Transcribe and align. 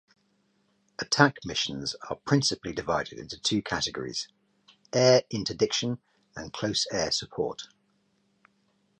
Attack 0.97 1.35
missions 1.45 1.93
are 2.09 2.15
principally 2.25 2.73
divided 2.73 3.19
into 3.19 3.37
two 3.39 3.61
categories: 3.61 4.27
air 4.91 5.21
interdiction 5.29 6.01
and 6.35 6.51
close 6.51 6.87
air 6.91 7.11
support. 7.11 7.67